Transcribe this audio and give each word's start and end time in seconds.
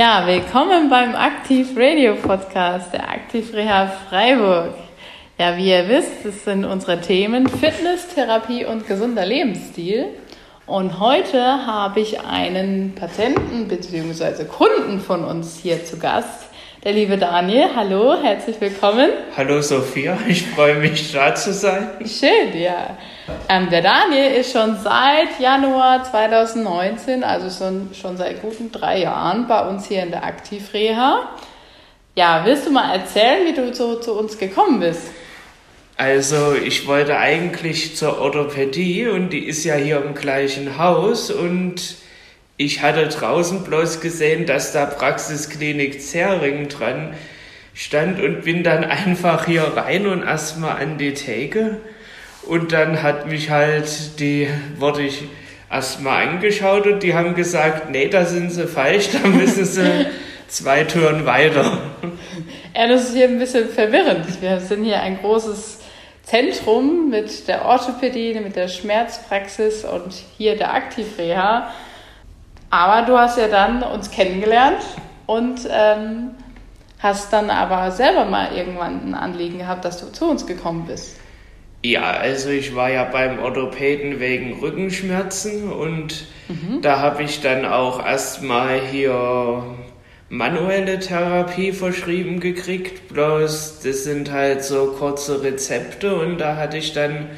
Ja, 0.00 0.26
willkommen 0.26 0.88
beim 0.88 1.14
Aktiv 1.14 1.76
Radio 1.76 2.14
Podcast 2.14 2.90
der 2.94 3.06
Aktiv 3.06 3.52
Reha 3.52 3.86
Freiburg. 4.08 4.72
Ja, 5.36 5.58
wie 5.58 5.68
ihr 5.68 5.90
wisst, 5.90 6.24
das 6.24 6.42
sind 6.42 6.64
unsere 6.64 7.02
Themen 7.02 7.46
Fitness, 7.46 8.08
Therapie 8.14 8.64
und 8.64 8.86
gesunder 8.86 9.26
Lebensstil. 9.26 10.06
Und 10.64 11.00
heute 11.00 11.66
habe 11.66 12.00
ich 12.00 12.18
einen 12.18 12.94
Patienten 12.94 13.68
bzw. 13.68 14.44
Kunden 14.44 15.00
von 15.00 15.22
uns 15.22 15.58
hier 15.58 15.84
zu 15.84 15.98
Gast, 15.98 16.48
der 16.84 16.92
liebe 16.92 17.18
Daniel. 17.18 17.68
Hallo, 17.76 18.16
herzlich 18.22 18.58
willkommen. 18.58 19.10
Hallo 19.36 19.60
Sophia, 19.60 20.18
ich 20.26 20.46
freue 20.46 20.76
mich 20.76 21.12
da 21.12 21.34
zu 21.34 21.52
sein. 21.52 21.90
Schön, 22.06 22.58
ja. 22.58 22.96
Ähm, 23.48 23.68
der 23.68 23.82
Daniel 23.82 24.32
ist 24.32 24.52
schon 24.52 24.78
seit 24.82 25.38
Januar 25.38 26.04
2019, 26.04 27.22
also 27.22 27.50
schon, 27.50 27.90
schon 27.92 28.16
seit 28.16 28.40
guten 28.40 28.72
drei 28.72 29.00
Jahren 29.02 29.46
bei 29.46 29.68
uns 29.68 29.88
hier 29.88 30.02
in 30.02 30.10
der 30.10 30.24
Aktivreha. 30.24 31.28
Ja, 32.16 32.42
willst 32.44 32.66
du 32.66 32.70
mal 32.70 32.94
erzählen, 32.94 33.46
wie 33.46 33.52
du 33.52 33.74
so 33.74 33.96
zu 33.96 34.18
uns 34.18 34.38
gekommen 34.38 34.80
bist? 34.80 35.02
Also 35.98 36.54
ich 36.54 36.86
wollte 36.86 37.18
eigentlich 37.18 37.94
zur 37.94 38.18
Orthopädie 38.18 39.06
und 39.06 39.30
die 39.30 39.44
ist 39.44 39.64
ja 39.64 39.74
hier 39.74 40.02
im 40.02 40.14
gleichen 40.14 40.78
Haus 40.78 41.30
und 41.30 41.96
ich 42.60 42.82
hatte 42.82 43.08
draußen 43.08 43.64
bloß 43.64 44.02
gesehen, 44.02 44.44
dass 44.44 44.72
da 44.72 44.84
Praxisklinik 44.84 46.02
Zering 46.02 46.68
dran 46.68 47.14
stand 47.72 48.20
und 48.20 48.44
bin 48.44 48.62
dann 48.62 48.84
einfach 48.84 49.46
hier 49.46 49.62
rein 49.62 50.06
und 50.06 50.22
erstmal 50.22 50.76
an 50.76 50.98
die 50.98 51.14
Theke 51.14 51.78
und 52.42 52.72
dann 52.72 53.02
hat 53.02 53.26
mich 53.28 53.48
halt 53.48 54.20
die, 54.20 54.46
wurde 54.76 55.00
ich 55.00 55.22
erstmal 55.70 56.28
angeschaut 56.28 56.86
und 56.86 57.02
die 57.02 57.14
haben 57.14 57.34
gesagt, 57.34 57.88
nee, 57.88 58.08
da 58.08 58.26
sind 58.26 58.50
sie 58.50 58.66
falsch, 58.66 59.08
da 59.10 59.26
müssen 59.26 59.64
sie 59.64 60.06
zwei 60.48 60.84
Türen 60.84 61.24
weiter. 61.24 61.78
Ja, 62.76 62.88
das 62.88 63.04
ist 63.04 63.14
hier 63.14 63.28
ein 63.28 63.38
bisschen 63.38 63.70
verwirrend. 63.70 64.26
Wir 64.42 64.60
sind 64.60 64.84
hier 64.84 65.00
ein 65.00 65.18
großes 65.18 65.78
Zentrum 66.24 67.08
mit 67.08 67.48
der 67.48 67.64
Orthopädie, 67.64 68.38
mit 68.38 68.54
der 68.54 68.68
Schmerzpraxis 68.68 69.86
und 69.86 70.12
hier 70.36 70.56
der 70.56 70.74
Aktivreha. 70.74 71.70
Aber 72.70 73.04
du 73.06 73.18
hast 73.18 73.36
ja 73.36 73.48
dann 73.48 73.82
uns 73.82 74.10
kennengelernt 74.10 74.82
und 75.26 75.68
ähm, 75.70 76.30
hast 77.00 77.32
dann 77.32 77.50
aber 77.50 77.90
selber 77.90 78.24
mal 78.24 78.56
irgendwann 78.56 79.08
ein 79.08 79.14
Anliegen 79.14 79.58
gehabt, 79.58 79.84
dass 79.84 80.00
du 80.00 80.12
zu 80.12 80.30
uns 80.30 80.46
gekommen 80.46 80.86
bist. 80.86 81.16
Ja, 81.82 82.10
also 82.10 82.50
ich 82.50 82.76
war 82.76 82.90
ja 82.90 83.04
beim 83.04 83.38
Orthopäden 83.38 84.20
wegen 84.20 84.60
Rückenschmerzen 84.60 85.72
und 85.72 86.26
mhm. 86.48 86.82
da 86.82 87.00
habe 87.00 87.22
ich 87.22 87.40
dann 87.40 87.64
auch 87.64 88.04
erstmal 88.04 88.80
hier 88.80 89.64
manuelle 90.28 91.00
Therapie 91.00 91.72
verschrieben 91.72 92.38
gekriegt, 92.38 93.08
bloß 93.08 93.80
das 93.82 94.04
sind 94.04 94.30
halt 94.30 94.62
so 94.62 94.92
kurze 94.98 95.42
Rezepte 95.42 96.14
und 96.14 96.38
da 96.38 96.56
hatte 96.56 96.76
ich 96.76 96.92
dann 96.92 97.28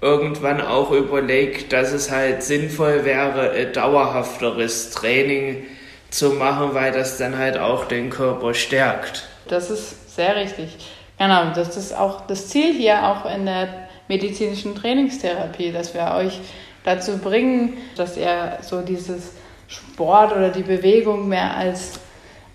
irgendwann 0.00 0.60
auch 0.60 0.90
überlegt, 0.92 1.72
dass 1.72 1.92
es 1.92 2.10
halt 2.10 2.42
sinnvoll 2.42 3.04
wäre, 3.04 3.50
ein 3.50 3.72
dauerhafteres 3.72 4.90
Training 4.90 5.64
zu 6.10 6.30
machen, 6.30 6.74
weil 6.74 6.92
das 6.92 7.18
dann 7.18 7.36
halt 7.36 7.58
auch 7.58 7.86
den 7.86 8.10
Körper 8.10 8.54
stärkt. 8.54 9.28
Das 9.48 9.70
ist 9.70 10.14
sehr 10.14 10.36
richtig. 10.36 10.76
Genau, 11.18 11.52
das 11.54 11.76
ist 11.76 11.96
auch 11.96 12.26
das 12.26 12.48
Ziel 12.48 12.72
hier 12.72 13.04
auch 13.04 13.30
in 13.32 13.46
der 13.46 13.68
medizinischen 14.06 14.74
Trainingstherapie, 14.74 15.72
dass 15.72 15.94
wir 15.94 16.14
euch 16.14 16.40
dazu 16.84 17.18
bringen, 17.18 17.74
dass 17.96 18.16
ihr 18.16 18.58
so 18.62 18.80
dieses 18.82 19.32
Sport 19.66 20.32
oder 20.32 20.50
die 20.50 20.62
Bewegung 20.62 21.28
mehr 21.28 21.56
als 21.56 22.00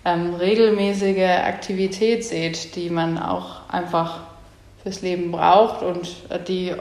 ähm, 0.04 0.34
regelmäßige 0.34 1.44
Aktivität 1.44 2.24
seht, 2.24 2.74
die 2.74 2.90
man 2.90 3.18
auch 3.18 3.68
einfach 3.68 4.20
fürs 4.82 5.02
Leben 5.02 5.30
braucht 5.30 5.82
und 5.82 6.16
die 6.48 6.74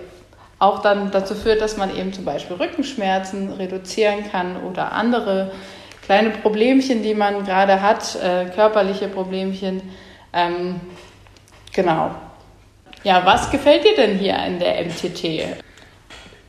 auch 0.64 0.82
dann 0.82 1.12
dazu 1.12 1.36
führt, 1.36 1.62
dass 1.62 1.78
man 1.78 1.96
eben 1.96 2.14
zum 2.14 2.24
Beispiel 2.24 2.56
Rückenschmerzen 2.56 3.52
reduzieren 3.52 4.32
kann 4.32 4.64
oder 4.64 4.94
andere 4.94 5.52
kleine 6.06 6.30
Problemchen, 6.30 7.04
die 7.04 7.14
man 7.14 7.46
gerade 7.46 7.82
hat, 7.82 8.16
äh, 8.16 8.46
körperliche 8.46 9.10
Problemchen. 9.10 9.82
Ähm, 10.34 10.80
genau. 11.74 12.12
Ja, 13.04 13.26
was 13.26 13.52
gefällt 13.52 13.84
dir 13.84 13.96
denn 13.96 14.18
hier 14.18 14.38
in 14.46 14.60
der 14.60 14.86
MTT? 14.86 15.46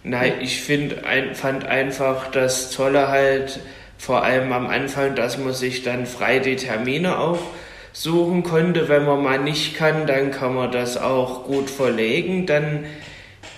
Nein, 0.05 0.35
ich 0.41 0.61
find, 0.61 1.05
ein, 1.05 1.35
fand 1.35 1.67
einfach 1.67 2.31
das 2.31 2.71
Tolle 2.71 3.09
halt, 3.09 3.59
vor 3.99 4.23
allem 4.23 4.53
am 4.53 4.69
Anfang, 4.69 5.17
dass 5.17 5.39
man 5.39 5.53
sich 5.53 5.83
dann 5.83 6.07
frei 6.07 6.39
die 6.39 6.57
Termine 6.57 7.19
auch 7.19 7.39
suchen 7.93 8.43
konnte. 8.43 8.89
Wenn 8.89 9.05
man 9.07 9.23
mal 9.23 9.39
nicht 9.39 9.77
kann, 9.77 10.07
dann 10.07 10.31
kann 10.31 10.55
man 10.55 10.71
das 10.71 10.97
auch 10.97 11.45
gut 11.45 11.71
verlegen. 11.71 12.47
Dann 12.47 12.85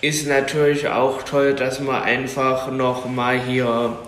ist 0.01 0.29
natürlich 0.29 0.89
auch 0.89 1.23
toll, 1.23 1.55
dass 1.55 1.81
man 1.81 2.03
einfach 2.03 2.71
noch 2.71 3.07
mal 3.07 3.39
hier 3.39 3.99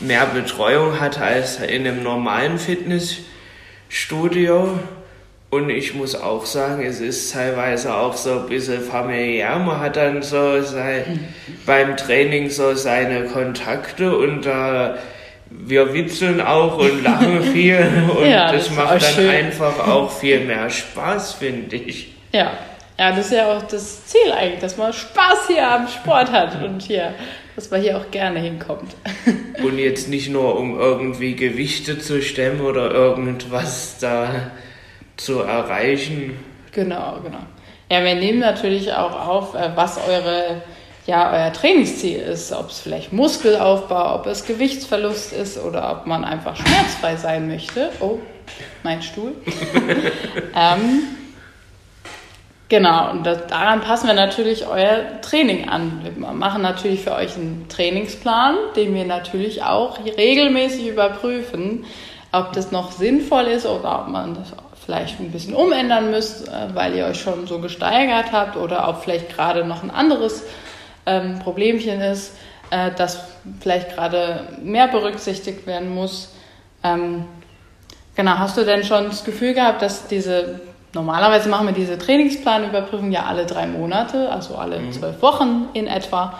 mehr 0.00 0.26
Betreuung 0.26 1.00
hat 1.00 1.20
als 1.20 1.60
in 1.60 1.86
einem 1.86 2.02
normalen 2.02 2.58
Fitnessstudio. 2.58 4.78
Und 5.50 5.68
ich 5.68 5.94
muss 5.94 6.14
auch 6.14 6.46
sagen, 6.46 6.84
es 6.84 7.00
ist 7.00 7.32
teilweise 7.32 7.94
auch 7.94 8.16
so 8.16 8.40
ein 8.40 8.48
bisschen 8.48 8.80
familiär. 8.80 9.58
Man 9.58 9.80
hat 9.80 9.96
dann 9.96 10.22
so 10.22 10.62
sein, 10.62 11.28
beim 11.66 11.96
Training 11.96 12.48
so 12.48 12.74
seine 12.74 13.26
Kontakte 13.26 14.16
und 14.16 14.46
da 14.46 14.94
äh, 14.94 14.98
wir 15.50 15.92
witzeln 15.92 16.40
auch 16.40 16.78
und 16.78 17.02
lachen 17.02 17.42
viel 17.52 17.86
und 18.16 18.28
ja, 18.28 18.50
das, 18.50 18.68
das 18.68 18.76
macht 18.76 19.02
dann 19.02 19.14
schön. 19.14 19.28
einfach 19.28 19.86
auch 19.86 20.10
viel 20.10 20.40
mehr 20.46 20.70
Spaß, 20.70 21.34
finde 21.34 21.76
ich. 21.76 22.14
Ja. 22.32 22.52
Ja, 22.98 23.10
das 23.10 23.26
ist 23.26 23.32
ja 23.32 23.56
auch 23.56 23.62
das 23.62 24.06
Ziel 24.06 24.32
eigentlich, 24.32 24.60
dass 24.60 24.76
man 24.76 24.92
Spaß 24.92 25.48
hier 25.48 25.68
am 25.68 25.88
Sport 25.88 26.30
hat 26.30 26.62
und 26.62 26.82
hier, 26.82 27.14
dass 27.56 27.70
man 27.70 27.80
hier 27.80 27.96
auch 27.96 28.10
gerne 28.10 28.40
hinkommt. 28.40 28.94
Und 29.62 29.78
jetzt 29.78 30.08
nicht 30.08 30.30
nur, 30.30 30.58
um 30.58 30.78
irgendwie 30.78 31.36
Gewichte 31.36 31.98
zu 31.98 32.22
stemmen 32.22 32.62
oder 32.62 32.90
irgendwas 32.90 33.98
da 34.00 34.50
zu 35.16 35.40
erreichen. 35.40 36.36
Genau, 36.72 37.20
genau. 37.22 37.38
Ja, 37.90 38.02
wir 38.02 38.14
nehmen 38.14 38.40
natürlich 38.40 38.92
auch 38.92 39.28
auf, 39.28 39.54
äh, 39.54 39.70
was 39.74 39.98
eure 40.08 40.62
ja 41.06 41.32
euer 41.32 41.52
Trainingsziel 41.52 42.18
ist, 42.18 42.52
ob 42.52 42.70
es 42.70 42.80
vielleicht 42.80 43.12
Muskelaufbau, 43.12 44.14
ob 44.14 44.26
es 44.26 44.44
Gewichtsverlust 44.44 45.32
ist 45.32 45.58
oder 45.58 45.90
ob 45.92 46.06
man 46.06 46.24
einfach 46.24 46.56
schmerzfrei 46.56 47.16
sein 47.16 47.48
möchte. 47.48 47.90
Oh, 48.00 48.18
mein 48.82 49.02
Stuhl. 49.02 49.32
ähm, 50.54 51.02
genau, 52.72 53.10
und 53.10 53.26
das, 53.26 53.48
daran 53.48 53.82
passen 53.82 54.06
wir 54.06 54.14
natürlich 54.14 54.66
euer 54.66 55.20
Training 55.20 55.68
an. 55.68 56.00
Wir 56.02 56.32
machen 56.32 56.62
natürlich 56.62 57.02
für 57.02 57.12
euch 57.12 57.36
einen 57.36 57.66
Trainingsplan, 57.68 58.56
den 58.76 58.94
wir 58.94 59.04
natürlich 59.04 59.62
auch 59.62 59.98
regelmäßig 60.06 60.88
überprüfen, 60.88 61.84
ob 62.32 62.54
das 62.54 62.72
noch 62.72 62.90
sinnvoll 62.90 63.44
ist 63.44 63.66
oder 63.66 64.00
ob 64.00 64.08
man 64.08 64.34
das 64.34 64.54
vielleicht 64.86 65.20
ein 65.20 65.30
bisschen 65.30 65.52
umändern 65.52 66.10
müsst, 66.10 66.48
äh, 66.48 66.74
weil 66.74 66.94
ihr 66.94 67.04
euch 67.04 67.20
schon 67.20 67.46
so 67.46 67.58
gesteigert 67.58 68.32
habt 68.32 68.56
oder 68.56 68.88
ob 68.88 69.02
vielleicht 69.02 69.28
gerade 69.36 69.66
noch 69.66 69.82
ein 69.82 69.90
anderes 69.90 70.42
ähm, 71.04 71.40
Problemchen 71.40 72.00
ist, 72.00 72.34
äh, 72.70 72.90
das 72.96 73.20
vielleicht 73.60 73.94
gerade 73.94 74.48
mehr 74.62 74.88
berücksichtigt 74.88 75.66
werden 75.66 75.94
muss. 75.94 76.34
Ähm, 76.82 77.26
genau, 78.16 78.38
hast 78.38 78.56
du 78.56 78.64
denn 78.64 78.82
schon 78.82 79.10
das 79.10 79.24
Gefühl 79.24 79.52
gehabt, 79.52 79.82
dass 79.82 80.08
diese, 80.08 80.62
normalerweise 80.94 81.48
machen 81.48 81.66
wir 81.66 81.74
diese 81.74 81.98
Trainingsplanüberprüfung 81.98 83.10
ja 83.10 83.24
alle 83.24 83.46
drei 83.46 83.66
Monate, 83.66 84.30
also 84.30 84.56
alle 84.56 84.78
mhm. 84.78 84.92
zwölf 84.92 85.22
Wochen 85.22 85.68
in 85.72 85.86
etwa. 85.86 86.38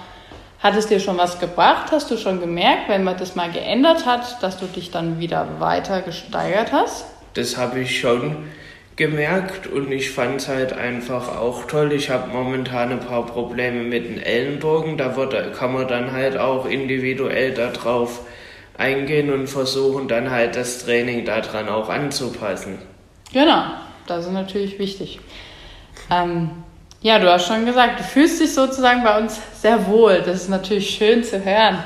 Hat 0.61 0.77
es 0.77 0.87
dir 0.87 1.01
schon 1.01 1.19
was 1.19 1.41
gebracht? 1.41 1.91
Hast 1.91 2.11
du 2.11 2.17
schon 2.17 2.41
gemerkt, 2.41 2.89
wenn 2.89 3.03
man 3.03 3.17
das 3.17 3.35
mal 3.35 3.51
geändert 3.51 4.07
hat, 4.07 4.43
dass 4.43 4.59
du 4.59 4.67
dich 4.67 4.93
dann 4.93 5.19
wieder 5.19 5.59
weiter 5.59 6.03
gesteigert 6.03 6.73
hast? 6.73 7.07
Das 7.35 7.57
habe 7.57 7.81
ich 7.81 7.99
schon 7.99 8.37
gemerkt 8.95 9.67
und 9.67 9.91
ich 9.91 10.11
fand 10.11 10.41
es 10.41 10.49
halt 10.49 10.73
einfach 10.73 11.37
auch 11.37 11.65
toll. 11.67 11.93
Ich 11.93 12.11
habe 12.11 12.29
momentan 12.31 12.93
ein 12.93 13.01
paar 13.01 13.27
Probleme 13.27 13.83
mit 13.83 14.05
den 14.05 14.19
Ellenbogen. 14.19 14.97
Da 14.97 15.17
wird, 15.17 15.55
kann 15.55 15.73
man 15.73 15.89
dann 15.89 16.13
halt 16.13 16.37
auch 16.37 16.67
individuell 16.67 17.55
darauf 17.55 18.21
eingehen 18.79 19.33
und 19.33 19.49
versuchen 19.49 20.09
dann 20.09 20.31
halt 20.31 20.57
das 20.57 20.85
Training 20.85 21.25
daran 21.25 21.69
auch 21.69 21.89
anzupassen. 21.89 22.79
Genau, 23.33 23.65
das 24.07 24.27
ist 24.27 24.33
natürlich 24.33 24.79
wichtig. 24.79 25.21
Ähm, 26.11 26.51
ja, 27.01 27.19
du 27.19 27.31
hast 27.31 27.47
schon 27.47 27.67
gesagt, 27.67 28.01
du 28.01 28.05
fühlst 28.05 28.41
dich 28.41 28.53
sozusagen 28.53 29.03
bei 29.03 29.19
uns 29.19 29.41
sehr 29.61 29.87
wohl. 29.87 30.23
Das 30.25 30.43
ist 30.43 30.49
natürlich 30.49 30.91
schön 30.91 31.25
zu 31.25 31.45
hören. 31.45 31.83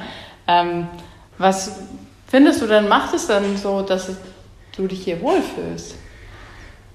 Ähm, 0.47 0.89
was 1.39 1.81
findest 2.27 2.63
du 2.63 2.67
denn, 2.67 2.89
macht 2.89 3.15
es 3.15 3.27
dann 3.27 3.57
so, 3.57 3.83
dass 3.83 4.11
du 4.77 4.87
dich 4.87 5.05
hier 5.05 5.21
wohlfühlst? 5.21 5.97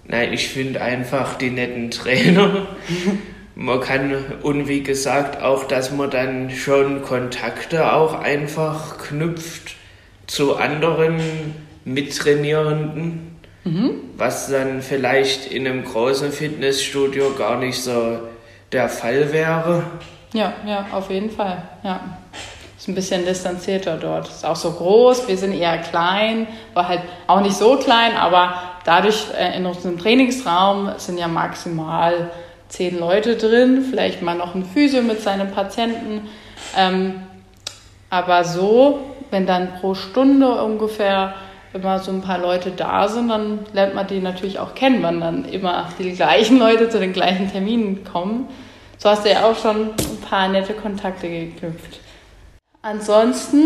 Nein, 0.05 0.33
ich 0.33 0.49
finde 0.49 0.81
einfach 0.81 1.35
die 1.35 1.49
netten 1.49 1.89
Trainer. 1.89 2.67
man 3.55 3.79
kann, 3.79 4.13
und 4.43 4.67
wie 4.67 4.83
gesagt, 4.83 5.41
auch, 5.41 5.65
dass 5.65 5.91
man 5.91 6.09
dann 6.09 6.51
schon 6.51 7.01
Kontakte 7.01 7.93
auch 7.93 8.13
einfach 8.19 8.97
knüpft 8.97 9.75
zu 10.27 10.57
anderen 10.57 11.19
Mittrainierenden, 11.85 13.35
mhm. 13.63 13.91
was 14.17 14.49
dann 14.49 14.81
vielleicht 14.81 15.51
in 15.51 15.67
einem 15.67 15.83
großen 15.83 16.31
Fitnessstudio 16.31 17.33
gar 17.37 17.57
nicht 17.57 17.81
so 17.81 18.19
der 18.71 18.89
Fall 18.89 19.31
wäre. 19.33 19.83
Ja, 20.33 20.53
ja, 20.65 20.87
auf 20.91 21.09
jeden 21.09 21.29
Fall. 21.29 21.61
Ja. 21.83 21.99
Ist 22.77 22.87
ein 22.87 22.95
bisschen 22.95 23.25
distanzierter 23.25 23.97
dort. 23.97 24.27
Ist 24.27 24.43
auch 24.43 24.55
so 24.55 24.71
groß, 24.71 25.27
wir 25.27 25.37
sind 25.37 25.53
eher 25.53 25.77
klein, 25.77 26.47
war 26.73 26.87
halt 26.87 27.01
auch 27.27 27.41
nicht 27.41 27.55
so 27.55 27.77
klein, 27.77 28.15
aber 28.17 28.55
dadurch 28.85 29.27
äh, 29.37 29.55
in 29.55 29.65
unserem 29.67 29.99
Trainingsraum 29.99 30.89
sind 30.97 31.19
ja 31.19 31.27
maximal 31.27 32.31
zehn 32.69 32.97
Leute 32.97 33.35
drin, 33.35 33.85
vielleicht 33.87 34.23
mal 34.23 34.35
noch 34.35 34.55
ein 34.55 34.65
Physio 34.65 35.03
mit 35.03 35.21
seinem 35.21 35.51
Patienten. 35.51 36.29
Ähm, 36.75 37.21
aber 38.09 38.43
so, 38.45 38.99
wenn 39.29 39.45
dann 39.45 39.75
pro 39.79 39.93
Stunde 39.93 40.63
ungefähr 40.63 41.35
immer 41.73 41.99
so 41.99 42.11
ein 42.11 42.21
paar 42.21 42.39
Leute 42.39 42.71
da 42.71 43.07
sind, 43.07 43.29
dann 43.29 43.59
lernt 43.73 43.95
man 43.95 44.07
die 44.07 44.19
natürlich 44.19 44.59
auch 44.59 44.75
kennen, 44.75 45.01
wenn 45.03 45.21
dann 45.21 45.45
immer 45.45 45.89
die 45.97 46.11
gleichen 46.11 46.59
Leute 46.59 46.89
zu 46.89 46.99
den 46.99 47.13
gleichen 47.13 47.49
Terminen 47.51 48.03
kommen. 48.03 48.47
So 48.97 49.09
hast 49.09 49.25
du 49.25 49.31
ja 49.31 49.49
auch 49.49 49.57
schon 49.57 49.89
ein 49.89 50.21
paar 50.29 50.47
nette 50.47 50.73
Kontakte 50.73 51.29
geknüpft. 51.29 51.99
Ansonsten 52.81 53.65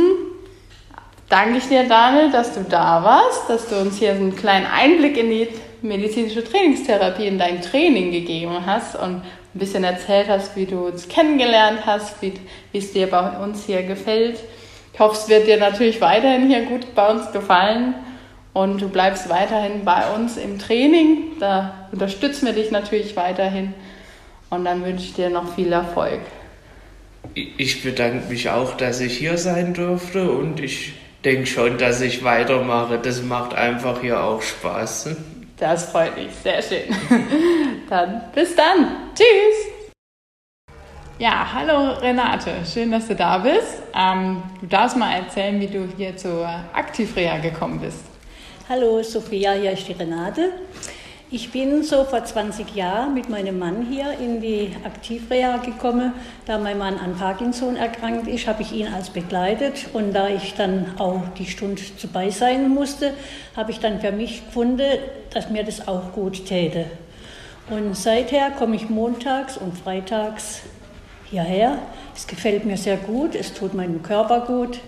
danke 1.29 1.57
ich 1.57 1.67
dir, 1.67 1.87
Daniel, 1.87 2.31
dass 2.31 2.53
du 2.53 2.63
da 2.63 3.03
warst, 3.03 3.49
dass 3.49 3.67
du 3.67 3.75
uns 3.75 3.97
hier 3.97 4.11
einen 4.11 4.35
kleinen 4.35 4.67
Einblick 4.67 5.17
in 5.17 5.29
die 5.29 5.47
medizinische 5.81 6.43
Trainingstherapie 6.43 7.27
in 7.27 7.37
dein 7.37 7.61
Training 7.61 8.11
gegeben 8.11 8.65
hast 8.65 8.95
und 8.95 9.21
ein 9.55 9.59
bisschen 9.59 9.83
erzählt 9.83 10.27
hast, 10.29 10.55
wie 10.55 10.65
du 10.65 10.85
uns 10.85 11.07
kennengelernt 11.07 11.85
hast, 11.85 12.21
wie, 12.21 12.33
wie 12.71 12.77
es 12.77 12.93
dir 12.93 13.09
bei 13.09 13.37
uns 13.39 13.65
hier 13.65 13.83
gefällt. 13.83 14.39
Ich 14.95 14.99
hoffe, 15.01 15.17
es 15.17 15.27
wird 15.27 15.45
dir 15.45 15.57
natürlich 15.57 15.99
weiterhin 15.99 16.47
hier 16.47 16.61
gut 16.61 16.95
bei 16.95 17.11
uns 17.11 17.29
gefallen 17.33 17.95
und 18.53 18.81
du 18.81 18.87
bleibst 18.87 19.27
weiterhin 19.27 19.83
bei 19.83 20.09
uns 20.15 20.37
im 20.37 20.57
Training. 20.57 21.33
Da 21.37 21.89
unterstützen 21.91 22.45
wir 22.45 22.53
dich 22.53 22.71
natürlich 22.71 23.17
weiterhin 23.17 23.73
und 24.49 24.63
dann 24.63 24.85
wünsche 24.85 25.03
ich 25.03 25.13
dir 25.13 25.29
noch 25.29 25.53
viel 25.53 25.73
Erfolg. 25.73 26.21
Ich 27.33 27.83
bedanke 27.83 28.29
mich 28.29 28.49
auch, 28.49 28.77
dass 28.77 29.01
ich 29.01 29.17
hier 29.17 29.37
sein 29.37 29.73
durfte 29.73 30.31
und 30.31 30.61
ich 30.61 30.93
denke 31.25 31.45
schon, 31.45 31.77
dass 31.77 31.99
ich 31.99 32.23
weitermache. 32.23 32.97
Das 32.97 33.21
macht 33.21 33.53
einfach 33.53 33.99
hier 33.99 34.23
auch 34.23 34.41
Spaß. 34.41 35.09
Das 35.57 35.91
freut 35.91 36.15
mich, 36.15 36.29
sehr 36.41 36.61
schön. 36.61 36.83
dann 37.89 38.21
bis 38.33 38.55
dann. 38.55 38.95
Tschüss. 39.13 39.54
Ja, 41.17 41.47
hallo 41.53 41.93
Renate, 42.01 42.51
schön, 42.65 42.91
dass 42.91 43.07
du 43.07 43.15
da 43.15 43.37
bist. 43.37 43.81
Ähm, 43.95 44.43
du 44.59 44.67
darfst 44.67 44.97
mal 44.97 45.13
erzählen, 45.13 45.57
wie 45.61 45.67
du 45.67 45.87
hier 45.95 46.17
zur 46.17 46.45
Aktivreha 46.73 47.37
gekommen 47.37 47.79
bist. 47.79 48.03
Hallo 48.67 49.01
Sophia, 49.01 49.53
hier 49.53 49.71
ist 49.71 49.87
die 49.87 49.93
Renate. 49.93 50.51
Ich 51.31 51.53
bin 51.53 51.83
so 51.83 52.03
vor 52.03 52.25
20 52.25 52.75
Jahren 52.75 53.13
mit 53.13 53.29
meinem 53.29 53.57
Mann 53.57 53.87
hier 53.89 54.11
in 54.19 54.41
die 54.41 54.75
Aktivreha 54.83 55.55
gekommen. 55.59 56.11
Da 56.47 56.57
mein 56.57 56.77
Mann 56.77 56.99
an 56.99 57.15
Parkinson 57.15 57.77
erkrankt 57.77 58.27
ist, 58.27 58.45
habe 58.45 58.63
ich 58.63 58.73
ihn 58.73 58.89
als 58.93 59.09
begleitet. 59.09 59.85
Und 59.93 60.11
da 60.11 60.27
ich 60.27 60.55
dann 60.55 60.99
auch 60.99 61.21
die 61.37 61.45
Stunde 61.45 61.81
dabei 62.01 62.29
sein 62.29 62.67
musste, 62.67 63.13
habe 63.55 63.71
ich 63.71 63.79
dann 63.79 64.01
für 64.01 64.11
mich 64.11 64.45
gefunden, 64.47 64.99
dass 65.33 65.49
mir 65.49 65.63
das 65.63 65.87
auch 65.87 66.11
gut 66.11 66.45
täte. 66.45 66.87
Und 67.69 67.95
seither 67.95 68.51
komme 68.51 68.75
ich 68.75 68.89
montags 68.89 69.57
und 69.57 69.77
freitags 69.77 70.61
hierher. 71.29 71.79
Es 72.15 72.27
gefällt 72.27 72.65
mir 72.65 72.77
sehr 72.77 72.97
gut, 72.97 73.35
es 73.35 73.53
tut 73.53 73.73
meinem 73.73 74.01
Körper 74.03 74.41
gut. 74.41 74.79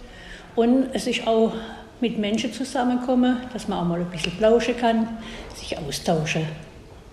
Und 0.55 0.89
es 0.93 1.07
ist 1.07 1.27
auch 1.27 1.53
mit 1.99 2.17
Menschen 2.17 2.53
zusammenkommen, 2.53 3.37
dass 3.53 3.67
man 3.67 3.79
auch 3.79 3.85
mal 3.85 3.99
ein 3.99 4.09
bisschen 4.09 4.35
plauschen 4.37 4.77
kann, 4.77 5.07
sich 5.55 5.77
austauschen. 5.77 6.45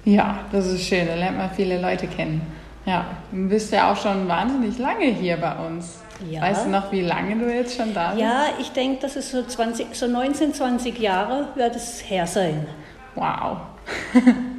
Ja, 0.04 0.40
das 0.52 0.66
ist 0.66 0.86
schön, 0.86 1.06
da 1.06 1.14
lernt 1.14 1.38
man 1.38 1.50
viele 1.50 1.80
Leute 1.80 2.06
kennen. 2.06 2.42
Ja, 2.86 3.06
du 3.32 3.48
bist 3.48 3.72
ja 3.72 3.90
auch 3.90 3.96
schon 3.96 4.28
wahnsinnig 4.28 4.78
lange 4.78 5.06
hier 5.06 5.38
bei 5.38 5.56
uns. 5.66 5.98
Ja. 6.30 6.42
Weißt 6.42 6.66
du 6.66 6.70
noch, 6.70 6.92
wie 6.92 7.00
lange 7.00 7.36
du 7.36 7.52
jetzt 7.52 7.76
schon 7.76 7.94
da 7.94 8.10
bist? 8.10 8.20
Ja, 8.20 8.44
ich 8.60 8.70
denke, 8.70 9.00
dass 9.00 9.16
es 9.16 9.30
so, 9.30 9.42
20, 9.42 9.94
so 9.94 10.06
19, 10.06 10.52
20 10.52 10.98
Jahre 10.98 11.48
wird 11.54 11.74
es 11.74 12.02
her 12.08 12.26
sein. 12.26 12.66
Wow. 13.14 13.58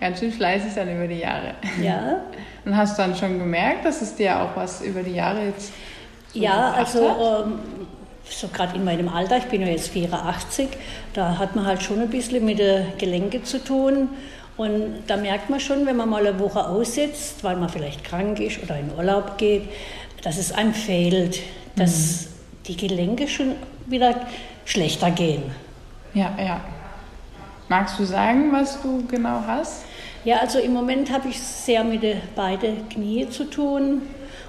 Ganz 0.00 0.18
schön 0.18 0.32
fleißig 0.32 0.72
dann 0.74 0.94
über 0.94 1.06
die 1.06 1.18
Jahre. 1.18 1.54
Ja. 1.80 2.22
Und 2.64 2.74
hast 2.74 2.98
du 2.98 3.02
dann 3.02 3.14
schon 3.14 3.38
gemerkt, 3.38 3.84
dass 3.84 4.00
es 4.00 4.16
dir 4.16 4.40
auch 4.40 4.56
was 4.56 4.80
über 4.80 5.02
die 5.02 5.12
Jahre 5.12 5.44
jetzt 5.46 5.72
so 6.32 6.40
Ja, 6.40 6.72
also 6.72 7.44
ähm, 7.44 7.58
so 8.24 8.48
gerade 8.48 8.76
in 8.76 8.84
meinem 8.84 9.08
Alter, 9.08 9.36
ich 9.36 9.44
bin 9.44 9.60
ja 9.60 9.68
jetzt 9.68 9.88
84, 9.88 10.68
da 11.12 11.36
hat 11.38 11.54
man 11.54 11.66
halt 11.66 11.82
schon 11.82 12.00
ein 12.00 12.08
bisschen 12.08 12.44
mit 12.44 12.58
den 12.58 12.86
Gelenken 12.96 13.44
zu 13.44 13.62
tun. 13.62 14.08
Und 14.56 15.04
da 15.06 15.16
merkt 15.16 15.50
man 15.50 15.60
schon, 15.60 15.84
wenn 15.86 15.96
man 15.96 16.08
mal 16.08 16.26
eine 16.26 16.38
Woche 16.38 16.66
aussetzt, 16.66 17.44
weil 17.44 17.56
man 17.56 17.68
vielleicht 17.68 18.04
krank 18.04 18.40
ist 18.40 18.62
oder 18.62 18.78
in 18.78 18.90
Urlaub 18.96 19.36
geht, 19.36 19.68
dass 20.22 20.38
es 20.38 20.52
einem 20.52 20.74
fehlt, 20.74 21.40
dass 21.76 22.22
mhm. 22.22 22.26
die 22.68 22.76
Gelenke 22.76 23.28
schon 23.28 23.54
wieder 23.86 24.14
schlechter 24.64 25.10
gehen. 25.10 25.42
Ja, 26.14 26.32
ja. 26.38 26.60
Magst 27.68 27.98
du 27.98 28.04
sagen, 28.04 28.52
was 28.52 28.80
du 28.82 29.06
genau 29.06 29.42
hast? 29.46 29.84
Ja, 30.24 30.38
also 30.38 30.58
im 30.58 30.74
Moment 30.74 31.10
habe 31.10 31.28
ich 31.28 31.40
sehr 31.40 31.82
mit 31.82 32.02
den 32.02 32.20
beiden 32.36 32.88
Knie 32.88 33.28
zu 33.28 33.44
tun. 33.44 34.02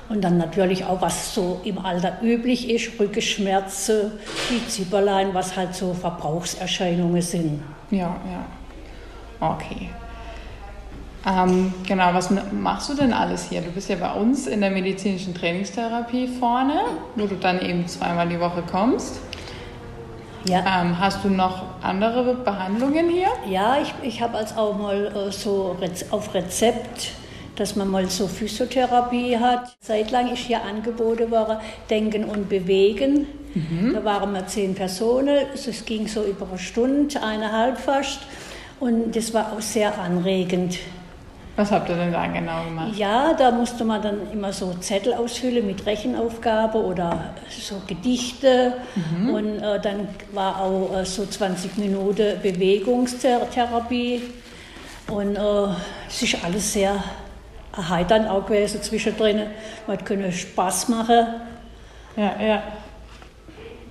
Und 0.10 0.22
dann 0.22 0.38
natürlich 0.38 0.84
auch, 0.84 1.02
was 1.02 1.34
so 1.34 1.62
im 1.64 1.78
Alter 1.78 2.18
üblich 2.22 2.70
ist, 2.70 3.00
Rückenschmerzen, 3.00 4.12
die 4.50 4.68
Zipperlein, 4.68 5.34
was 5.34 5.56
halt 5.56 5.74
so 5.74 5.94
Verbrauchserscheinungen 5.94 7.22
sind. 7.22 7.64
Ja, 7.92 8.18
ja. 8.30 8.46
Okay. 9.40 9.90
Ähm, 11.26 11.74
genau, 11.88 12.14
was 12.14 12.30
machst 12.52 12.90
du 12.90 12.96
denn 12.96 13.14
alles 13.14 13.48
hier? 13.48 13.62
Du 13.62 13.72
bist 13.72 13.90
ja 13.90 13.96
bei 13.96 14.12
uns 14.12 14.48
in 14.48 14.60
der 14.60 14.72
medizinischen 14.72 15.34
Trainingstherapie 15.34 16.28
vorne, 16.28 16.82
wo 17.16 17.28
du 17.28 17.36
dann 17.36 17.62
eben 17.62 17.88
zweimal 17.88 18.28
die 18.28 18.40
Woche 18.40 18.64
kommst. 18.70 19.22
Ja. 20.46 20.82
Ähm, 20.82 21.00
hast 21.00 21.24
du 21.24 21.30
noch 21.30 21.64
andere 21.82 22.34
Behandlungen 22.36 23.10
hier? 23.10 23.30
Ja, 23.48 23.78
ich, 23.82 23.94
ich 24.02 24.22
habe 24.22 24.38
als 24.38 24.58
auch 24.58 24.78
mal 24.78 25.08
äh, 25.08 25.32
so 25.32 25.78
auf 26.12 26.34
Rezept 26.34 27.12
dass 27.56 27.76
man 27.76 27.90
mal 27.90 28.10
so 28.10 28.28
Physiotherapie 28.28 29.38
hat. 29.38 29.76
Zeitlang 29.82 30.32
ist 30.32 30.40
hier 30.40 30.64
angeboten 30.64 31.30
worden, 31.30 31.58
Denken 31.90 32.26
und 32.26 32.50
Bewegen. 32.50 33.28
Mhm. 33.54 33.94
Da 33.94 34.04
waren 34.04 34.34
wir 34.34 34.48
zehn 34.48 34.74
Personen. 34.74 35.46
Es 35.54 35.86
ging 35.86 36.08
so 36.08 36.24
über 36.24 36.48
eine 36.48 36.58
Stunde, 36.58 37.22
eineinhalb 37.22 37.78
fast. 37.78 38.22
Und 38.80 39.16
das 39.16 39.34
war 39.34 39.54
auch 39.54 39.62
sehr 39.62 39.98
anregend. 40.00 40.80
Was 41.56 41.72
habt 41.72 41.90
ihr 41.90 41.96
denn 41.96 42.14
da 42.14 42.28
genau 42.28 42.64
gemacht? 42.64 42.96
Ja, 42.96 43.34
da 43.34 43.52
musste 43.52 43.84
man 43.84 44.02
dann 44.02 44.32
immer 44.32 44.54
so 44.54 44.74
Zettel 44.76 45.14
ausfüllen 45.14 45.68
mit 45.68 45.86
Rechenaufgabe 45.86 46.78
oder 46.78 47.34
so 47.50 47.76
Gedichte. 47.86 48.74
Mhm. 48.96 49.34
Und 49.34 49.60
äh, 49.60 49.80
dann 49.82 50.08
war 50.32 50.62
auch 50.62 50.98
äh, 50.98 51.06
so 51.06 51.26
20 51.26 51.78
Minuten 51.78 52.42
Bewegungstherapie. 52.42 54.22
Und 55.10 55.36
äh, 55.36 55.42
es 56.08 56.22
ist 56.22 56.44
alles 56.44 56.72
sehr 56.72 57.04
erheiternd 57.76 58.30
auch 58.30 58.46
gewesen 58.46 58.82
zwischendrin. 58.82 59.42
Man 59.88 60.04
konnte 60.06 60.32
Spaß 60.32 60.88
machen. 60.90 61.26
Ja, 62.16 62.36
ja. 62.42 62.64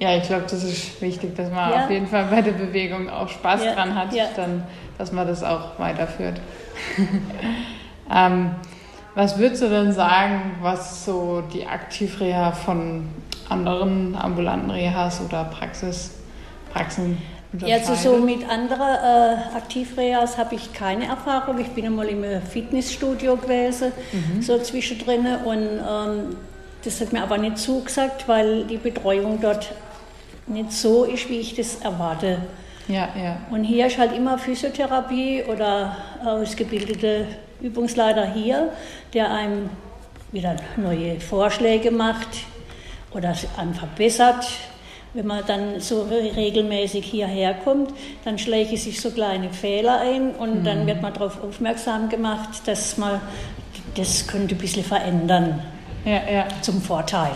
Ja, 0.01 0.17
ich 0.17 0.23
glaube, 0.23 0.45
das 0.45 0.65
ist 0.65 1.01
wichtig, 1.03 1.37
dass 1.37 1.51
man 1.51 1.71
ja. 1.71 1.85
auf 1.85 1.91
jeden 1.91 2.07
Fall 2.07 2.25
bei 2.25 2.41
der 2.41 2.53
Bewegung 2.53 3.11
auch 3.11 3.29
Spaß 3.29 3.63
ja, 3.63 3.75
dran 3.75 3.95
hat, 3.95 4.15
ja. 4.15 4.25
dann, 4.35 4.65
dass 4.97 5.13
man 5.13 5.27
das 5.27 5.45
auch 5.45 5.79
weiterführt. 5.79 6.41
ähm, 8.11 8.53
was 9.15 9.39
würdest 9.39 9.63
du 9.63 9.69
denn 9.69 9.93
sagen, 9.93 10.57
was 10.63 11.05
so 11.05 11.43
die 11.53 11.67
Aktivreha 11.67 12.53
von 12.53 13.09
anderen 13.51 14.17
ambulanten 14.17 14.71
Rehas 14.71 15.21
oder 15.21 15.45
Praxis, 15.45 16.13
Praxen 16.73 17.19
ja, 17.59 17.79
also 17.79 17.95
so 17.95 18.17
mit 18.19 18.49
anderen 18.49 18.81
äh, 18.81 19.57
Aktivreas 19.57 20.39
habe 20.39 20.55
ich 20.55 20.73
keine 20.73 21.07
Erfahrung. 21.07 21.59
Ich 21.59 21.69
bin 21.71 21.85
einmal 21.85 22.07
im 22.07 22.25
Fitnessstudio 22.43 23.37
gewesen, 23.37 23.93
mhm. 24.13 24.41
so 24.41 24.57
zwischendrin. 24.59 25.27
Und 25.45 25.59
ähm, 25.59 26.37
das 26.85 27.01
hat 27.01 27.13
mir 27.13 27.23
aber 27.23 27.39
nicht 27.39 27.59
zugesagt, 27.59 28.29
weil 28.29 28.65
die 28.65 28.77
Betreuung 28.77 29.41
dort 29.41 29.73
nicht 30.51 30.73
so 30.73 31.05
ist, 31.05 31.29
wie 31.29 31.39
ich 31.39 31.55
das 31.55 31.77
erwarte. 31.77 32.39
Ja, 32.89 33.09
ja. 33.17 33.41
Und 33.51 33.65
hier 33.65 33.87
ist 33.87 33.99
halt 33.99 34.13
immer 34.17 34.39
Physiotherapie 34.39 35.45
oder 35.45 35.97
ausgebildete 36.25 37.27
Übungsleiter 37.61 38.33
hier, 38.33 38.73
der 39.15 39.33
einem 39.33 39.71
wieder 40.33 40.57
neue 40.77 41.21
Vorschläge 41.21 41.91
macht 41.91 42.29
oder 43.13 43.35
einen 43.57 43.75
verbessert 43.75 44.47
wenn 45.13 45.27
man 45.27 45.45
dann 45.47 45.81
so 45.81 46.03
regelmäßig 46.03 47.05
hierher 47.05 47.55
kommt, 47.55 47.93
dann 48.25 48.39
schläge 48.39 48.77
sich 48.77 49.01
so 49.01 49.11
kleine 49.11 49.51
Fehler 49.51 50.01
ein 50.01 50.31
und 50.33 50.61
mhm. 50.61 50.65
dann 50.65 50.87
wird 50.87 51.03
man 51.03 51.13
darauf 51.13 51.43
aufmerksam 51.43 52.09
gemacht, 52.09 52.67
dass 52.67 52.97
man 52.97 53.21
das 53.97 54.27
könnte 54.29 54.55
ein 54.55 54.59
bisschen 54.59 54.85
verändern. 54.85 55.63
Ja, 56.05 56.21
ja. 56.33 56.47
Zum 56.61 56.81
Vorteil. 56.81 57.33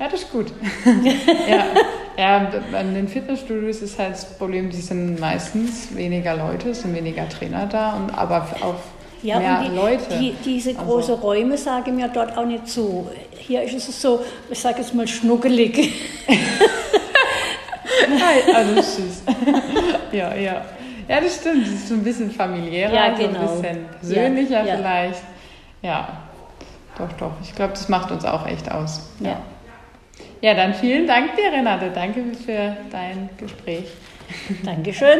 Ja, 0.00 0.08
das 0.08 0.22
ist 0.22 0.32
gut. 0.32 0.52
ja. 1.48 1.66
Ja, 2.16 2.48
an 2.72 2.94
den 2.94 3.08
Fitnessstudios 3.08 3.82
ist 3.82 3.98
halt 3.98 4.12
das 4.12 4.38
Problem, 4.38 4.70
die 4.70 4.80
sind 4.80 5.18
meistens 5.18 5.94
weniger 5.94 6.36
Leute, 6.36 6.70
es 6.70 6.82
sind 6.82 6.94
weniger 6.94 7.28
Trainer 7.28 7.66
da, 7.66 7.94
und, 7.94 8.10
aber 8.16 8.46
auch 8.62 8.74
ja, 9.22 9.38
mehr 9.38 9.58
und 9.60 9.70
die, 9.70 9.76
Leute. 9.76 10.18
Die, 10.18 10.34
diese 10.44 10.70
also 10.70 10.82
großen 10.82 11.14
also. 11.14 11.26
Räume 11.26 11.56
sagen 11.56 11.96
mir 11.96 12.08
dort 12.08 12.36
auch 12.36 12.44
nicht 12.44 12.68
zu. 12.68 13.08
Hier 13.38 13.62
ist 13.62 13.88
es 13.88 14.00
so, 14.00 14.24
ich 14.50 14.58
sage 14.58 14.78
jetzt 14.78 14.94
mal 14.94 15.06
schnuckelig. 15.06 15.92
also 18.54 18.74
süß. 18.74 19.22
ja, 20.12 20.34
ja. 20.34 20.62
Ja, 21.08 21.20
das 21.20 21.36
stimmt. 21.36 21.66
Das 21.66 21.72
ist 21.72 21.88
so 21.88 21.94
ein 21.94 22.04
bisschen 22.04 22.30
familiärer, 22.30 22.92
ja, 22.92 23.08
genau. 23.10 23.16
so 23.16 23.26
ein 23.26 23.32
genau. 23.32 23.54
bisschen 23.54 23.86
persönlicher 24.00 24.64
ja, 24.64 24.76
vielleicht. 24.76 25.22
Ja, 25.82 26.08
doch, 26.98 27.12
doch. 27.18 27.32
Ich 27.42 27.54
glaube, 27.54 27.72
das 27.72 27.88
macht 27.88 28.10
uns 28.10 28.24
auch 28.24 28.46
echt 28.46 28.70
aus. 28.70 29.10
Ja. 29.20 29.40
Ja, 30.42 30.54
dann 30.54 30.74
vielen 30.74 31.06
Dank 31.06 31.36
dir, 31.36 31.50
Renate. 31.50 31.90
Danke 31.94 32.22
für 32.34 32.76
dein 32.90 33.30
Gespräch. 33.38 33.86
Dankeschön. 34.64 35.18